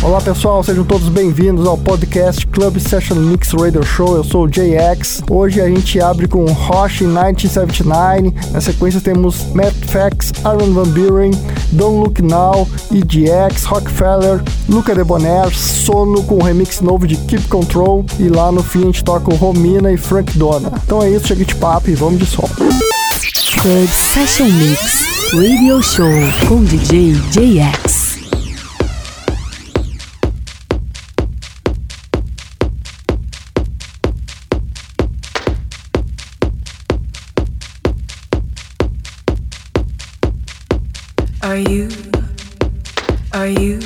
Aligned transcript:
Olá 0.00 0.20
pessoal, 0.20 0.62
sejam 0.62 0.84
todos 0.84 1.08
bem-vindos 1.08 1.66
ao 1.66 1.76
podcast 1.76 2.46
Club 2.46 2.78
Session 2.78 3.16
Mix 3.16 3.50
Radio 3.52 3.82
Show. 3.82 4.16
Eu 4.16 4.22
sou 4.22 4.44
o 4.44 4.48
JX. 4.48 5.22
Hoje 5.28 5.60
a 5.60 5.68
gente 5.68 6.00
abre 6.00 6.28
com 6.28 6.44
Roche 6.44 7.04
1979. 7.04 8.32
Na 8.52 8.60
sequência 8.60 9.00
temos 9.00 9.52
Matt 9.52 9.74
Fax, 9.86 10.32
Aaron 10.44 10.72
Van 10.72 10.88
Buren, 10.90 11.32
Don't 11.72 11.98
Look 11.98 12.22
Now, 12.22 12.66
EGX, 12.92 13.64
Rockefeller, 13.64 14.40
Luca 14.68 14.94
Debonair, 14.94 15.52
Sono 15.52 16.22
com 16.22 16.36
o 16.36 16.42
remix 16.44 16.80
novo 16.80 17.04
de 17.04 17.16
Keep 17.16 17.48
Control 17.48 18.06
e 18.20 18.28
lá 18.28 18.52
no 18.52 18.62
fim 18.62 18.82
a 18.82 18.86
gente 18.86 19.02
toca 19.02 19.34
o 19.34 19.36
Romina 19.36 19.90
e 19.90 19.96
Frank 19.96 20.38
Donna. 20.38 20.72
Então 20.84 21.02
é 21.02 21.10
isso, 21.10 21.26
chega 21.26 21.44
de 21.44 21.56
papo 21.56 21.90
e 21.90 21.94
vamos 21.94 22.20
de 22.20 22.26
som. 22.26 22.48
Club 23.60 23.88
Session 23.88 24.46
Mix 24.46 25.08
Radio 25.34 25.82
Show 25.82 26.06
com 26.48 26.62
DJ 26.62 27.14
JX. 27.32 27.97
You? 41.58 41.88
Are 43.32 43.46
you? 43.46 43.80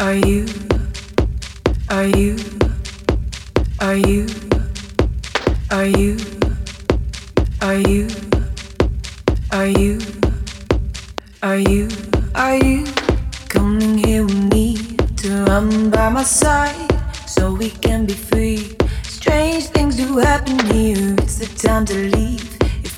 Are 0.00 0.14
you? 0.14 0.46
Are 1.90 2.06
you? 2.06 2.36
Are 3.80 3.96
you? 3.96 4.26
Are 5.70 5.86
you? 5.86 6.16
Are 7.62 7.76
you? 7.76 8.08
Are 9.52 9.66
you? 9.66 10.00
Are 11.42 11.58
you? 11.58 11.88
Are 12.34 12.56
you 12.56 12.84
coming 13.48 13.98
here 13.98 14.24
with 14.24 14.52
me 14.52 14.96
to 15.18 15.44
run 15.44 15.90
by 15.90 16.08
my 16.08 16.24
side 16.24 16.90
so 17.26 17.52
we 17.52 17.70
can 17.70 18.06
be 18.06 18.14
free? 18.14 18.76
Strange 19.02 19.64
things 19.66 19.96
do 19.96 20.18
happen 20.18 20.58
here. 20.66 21.14
It's 21.18 21.38
the 21.38 21.46
time 21.68 21.84
to 21.86 21.94
leave. 21.94 22.53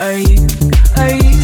are 0.00 0.16
you, 0.16 0.48
are 0.96 1.14
you 1.14 1.39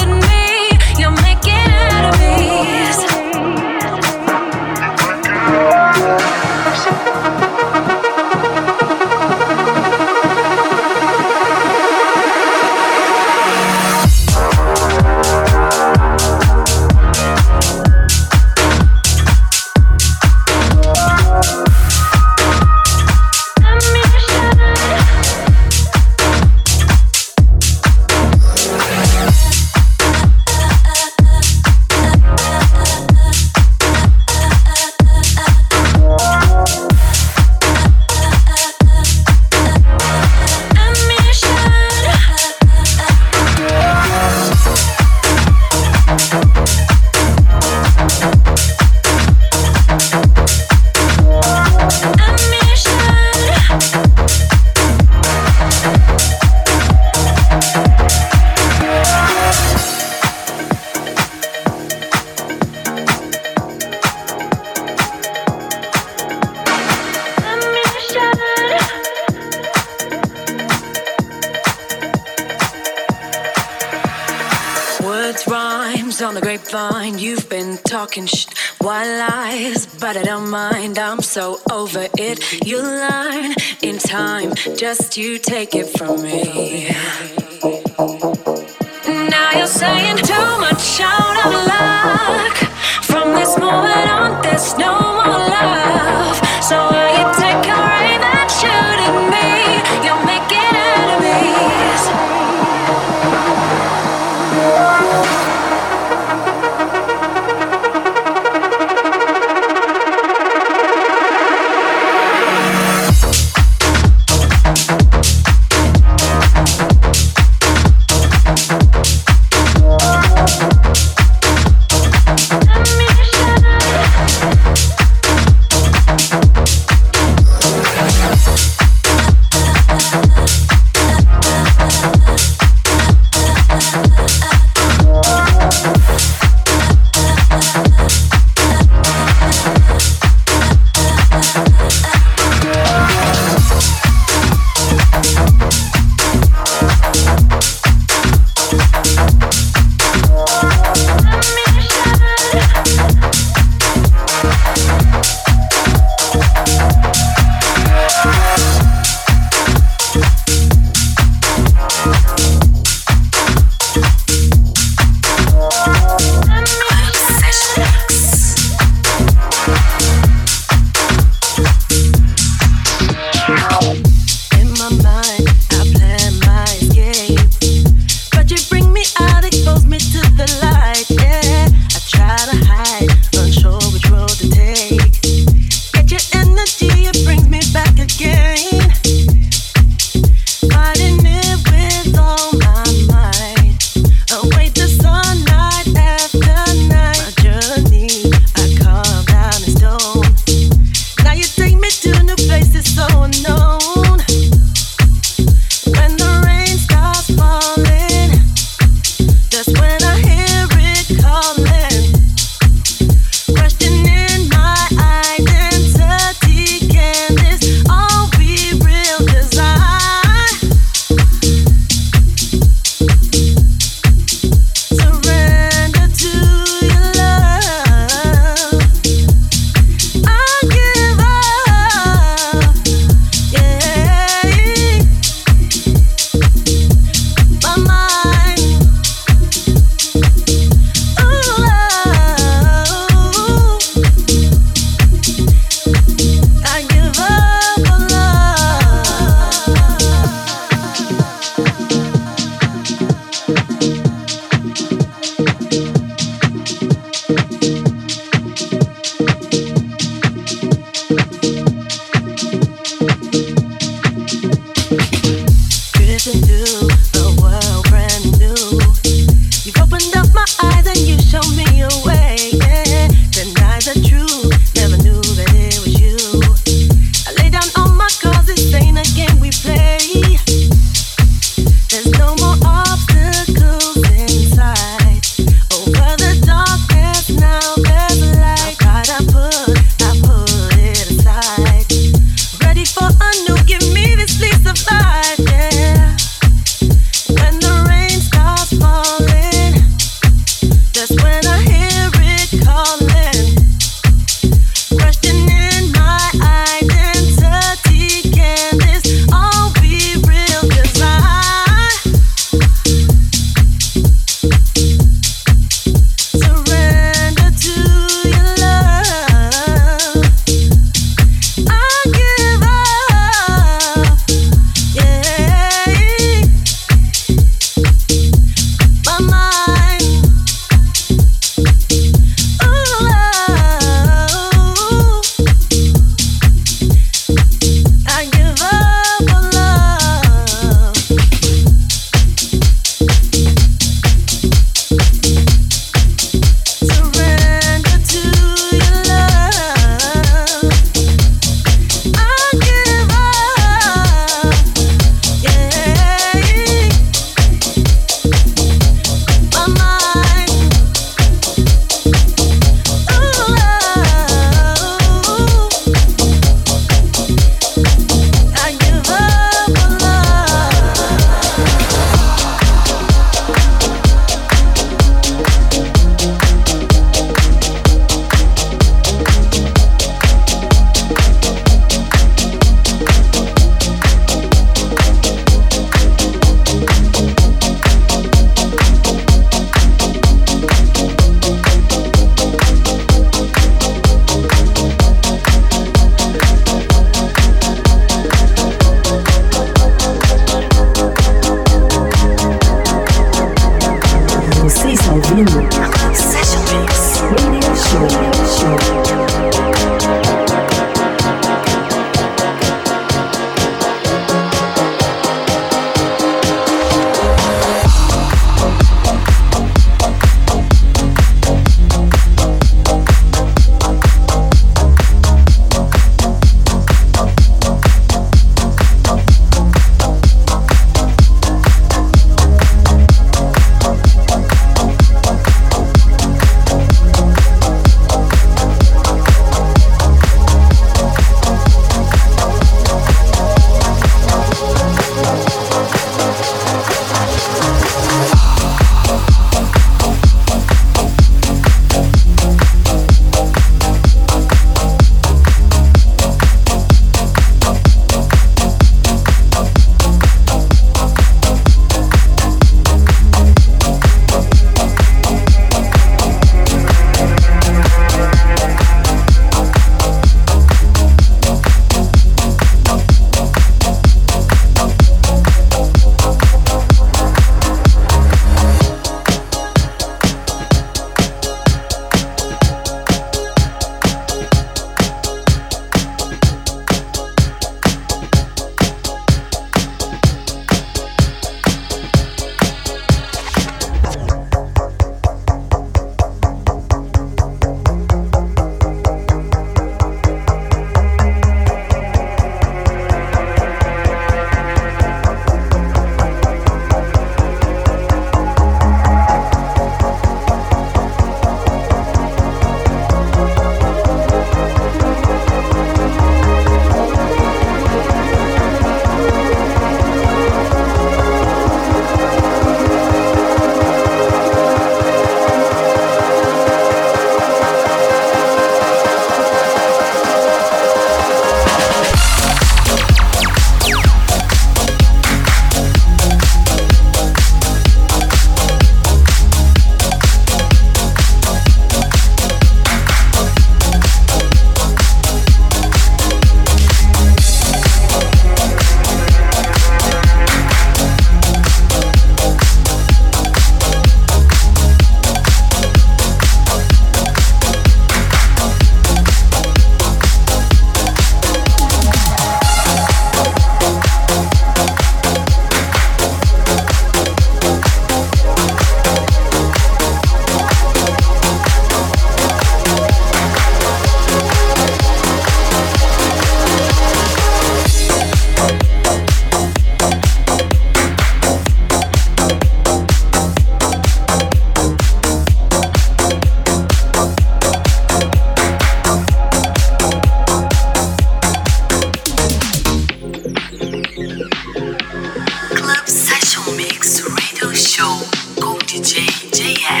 Hey 599.84 600.00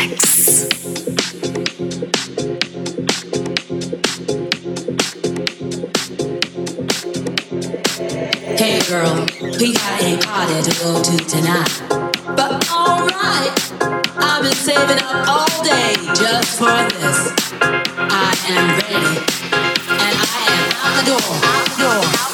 girl, 8.88 9.26
we 9.60 9.74
got 9.74 10.00
a 10.00 10.16
party 10.24 10.62
to 10.62 10.72
go 10.80 11.02
to 11.02 11.16
tonight. 11.26 11.68
But 12.34 12.66
alright, 12.72 13.52
I've 14.16 14.42
been 14.42 14.54
saving 14.54 15.00
up 15.02 15.28
all 15.28 15.62
day 15.62 15.96
just 16.14 16.58
for 16.58 16.88
this. 16.96 17.32
I 17.60 18.34
am 18.48 18.78
ready, 18.80 19.20
and 19.52 20.16
I 20.18 20.46
am 20.48 20.64
out 20.80 20.94
the 20.96 21.10
door, 21.10 22.33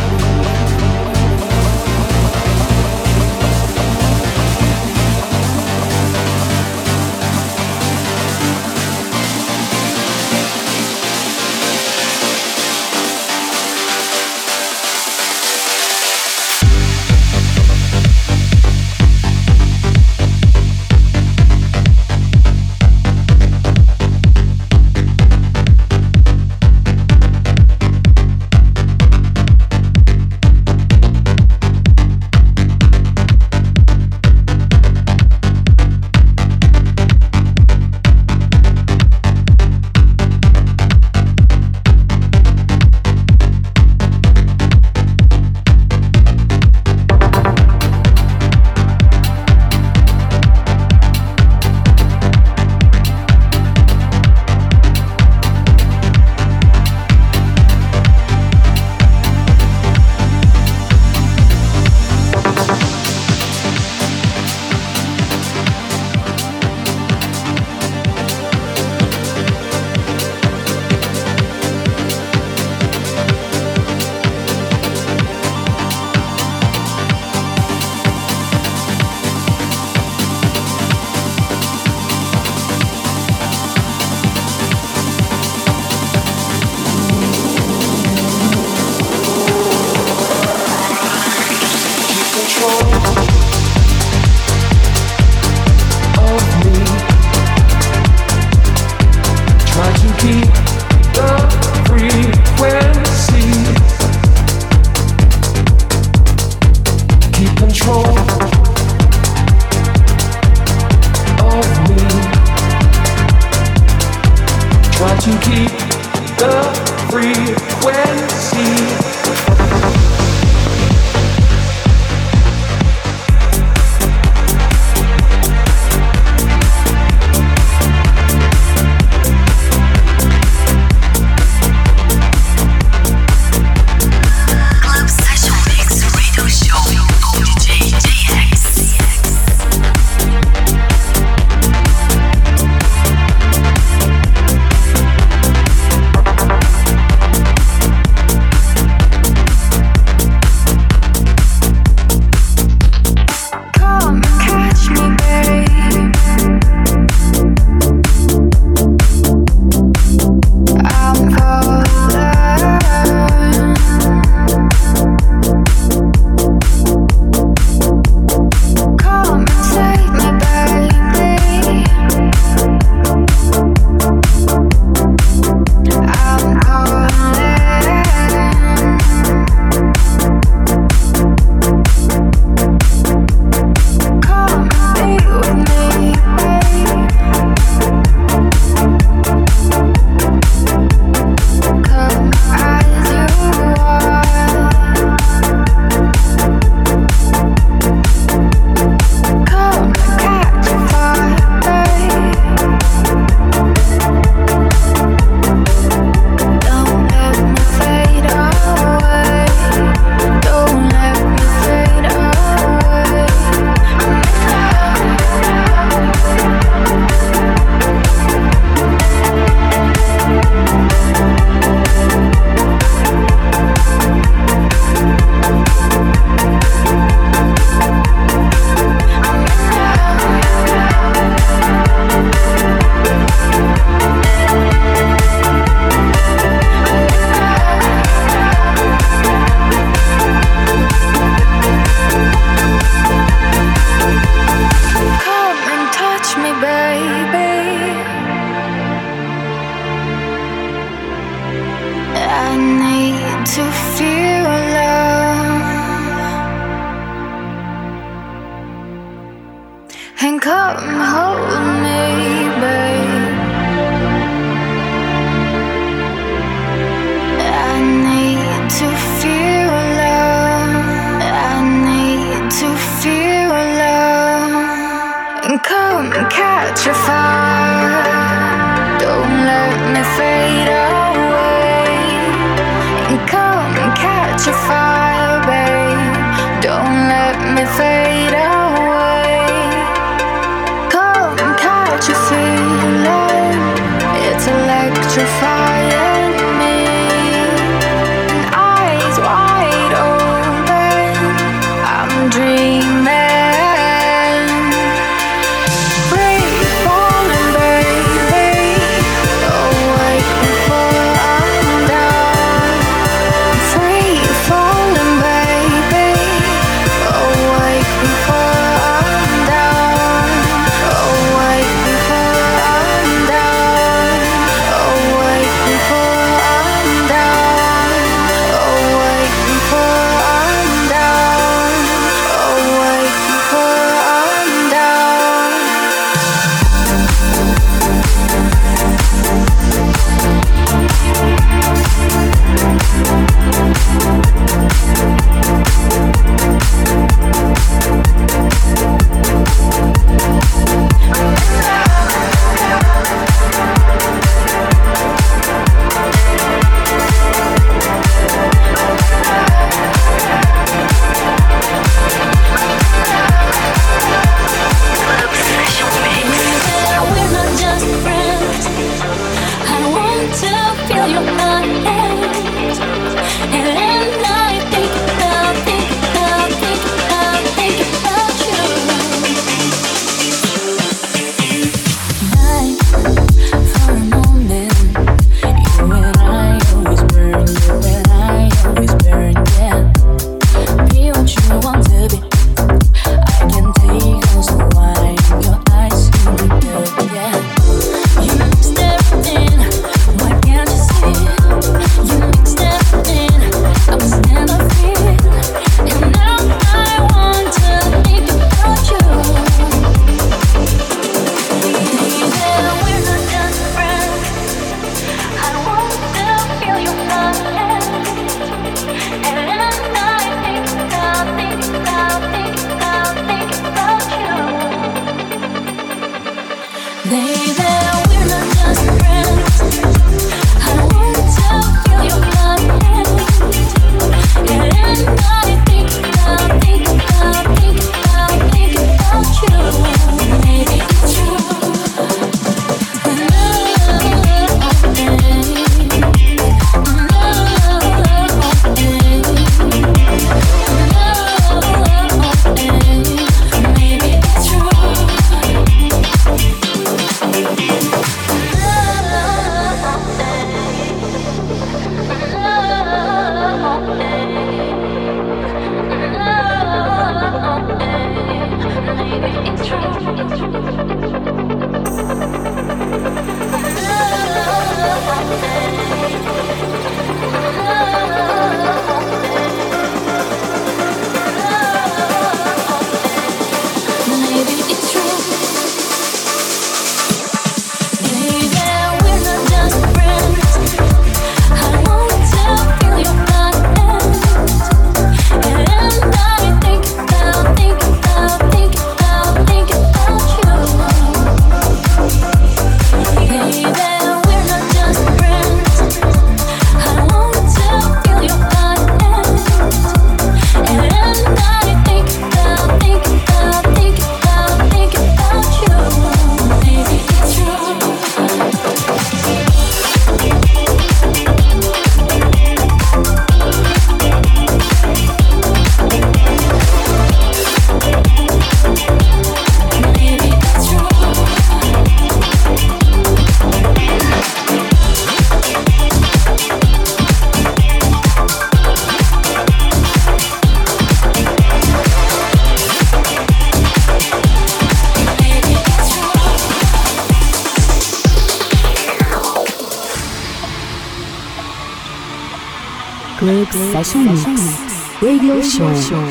Session 553.83 554.03
Mix 554.03 555.01
Radio 555.01 555.41
Show. 555.41 556.10